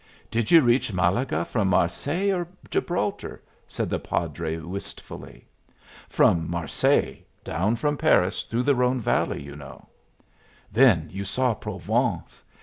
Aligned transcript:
"Did 0.31 0.49
you 0.49 0.61
reach 0.63 0.91
Malaga 0.91 1.45
from 1.45 1.67
Marseilles 1.67 2.33
or 2.33 2.47
Gibraltar?" 2.71 3.39
said 3.67 3.87
the 3.87 3.99
padre, 3.99 4.57
wistfully. 4.57 5.47
"From 6.09 6.49
Marseilles. 6.49 7.19
Down 7.43 7.75
from 7.75 7.97
Paris 7.97 8.41
through 8.41 8.63
the 8.63 8.73
Rhone 8.73 8.99
Valley, 8.99 9.43
you 9.43 9.55
know." 9.55 9.89
"Then 10.71 11.07
you 11.13 11.23
saw 11.23 11.53
Provence! 11.53 12.43